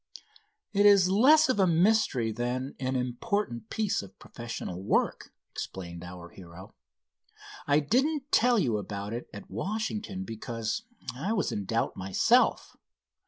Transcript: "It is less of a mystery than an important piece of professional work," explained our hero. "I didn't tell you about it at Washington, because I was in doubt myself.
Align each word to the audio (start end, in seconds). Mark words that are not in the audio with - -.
"It 0.73 0.87
is 0.87 1.09
less 1.11 1.47
of 1.47 1.59
a 1.59 1.67
mystery 1.67 2.31
than 2.31 2.73
an 2.79 2.95
important 2.95 3.69
piece 3.69 4.01
of 4.01 4.17
professional 4.17 4.81
work," 4.81 5.31
explained 5.51 6.03
our 6.03 6.29
hero. 6.29 6.73
"I 7.67 7.81
didn't 7.81 8.31
tell 8.31 8.57
you 8.57 8.79
about 8.79 9.13
it 9.13 9.29
at 9.31 9.51
Washington, 9.51 10.23
because 10.23 10.85
I 11.13 11.33
was 11.33 11.51
in 11.51 11.65
doubt 11.65 11.95
myself. 11.97 12.75